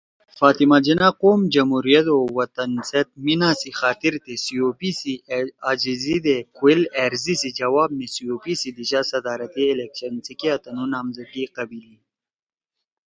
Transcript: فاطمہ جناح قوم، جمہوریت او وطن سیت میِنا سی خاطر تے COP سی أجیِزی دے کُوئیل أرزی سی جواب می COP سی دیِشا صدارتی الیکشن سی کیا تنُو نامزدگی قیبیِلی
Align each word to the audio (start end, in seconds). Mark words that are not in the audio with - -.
فاطمہ 0.39 0.77
جناح 0.85 1.11
قوم، 1.21 1.39
جمہوریت 1.53 2.05
او 2.13 2.19
وطن 2.37 2.71
سیت 2.89 3.09
میِنا 3.23 3.49
سی 3.59 3.69
خاطر 3.79 4.13
تے 4.23 4.33
COP 4.45 4.79
سی 4.99 5.13
أجیِزی 5.71 6.17
دے 6.25 6.37
کُوئیل 6.57 6.81
أرزی 7.03 7.35
سی 7.41 7.49
جواب 7.59 7.89
می 7.97 8.07
COP 8.15 8.43
سی 8.61 8.69
دیِشا 8.77 9.01
صدارتی 9.11 9.63
الیکشن 9.71 10.13
سی 10.25 10.33
کیا 10.39 10.55
تنُو 10.63 10.85
نامزدگی 10.93 11.43
قیبیِلی 11.55 11.95